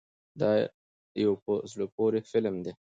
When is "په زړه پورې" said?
1.43-2.19